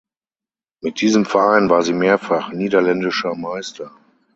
Mit 0.81 0.99
diesem 1.01 1.25
Verein 1.25 1.69
war 1.69 1.83
sie 1.83 1.93
mehrfach 1.93 2.49
niederländischer 2.51 3.35
Meister. 3.35 3.91